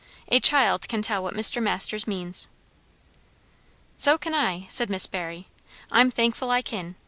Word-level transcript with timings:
A 0.29 0.39
child 0.39 0.87
can 0.89 1.03
tell 1.03 1.21
what 1.21 1.35
Mr. 1.35 1.61
Masters 1.61 2.07
means." 2.07 2.49
"So 3.97 4.17
kin 4.17 4.33
I," 4.33 4.65
said 4.67 4.89
Miss 4.89 5.05
Barry. 5.05 5.47
"I'm 5.91 6.09
thankful 6.09 6.49
I 6.49 6.63
kin. 6.63 6.95